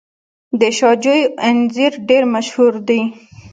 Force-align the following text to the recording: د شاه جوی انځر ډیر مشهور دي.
د 0.59 0.61
شاه 0.77 0.95
جوی 1.03 1.21
انځر 1.47 1.91
ډیر 2.09 2.23
مشهور 2.33 2.73
دي. 2.87 3.01